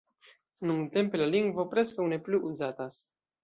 Nuntempe 0.69 1.21
la 1.21 1.29
lingvo 1.35 1.67
preskaŭ 1.77 2.09
ne 2.15 2.21
plu 2.29 2.43
uzatas. 2.51 3.03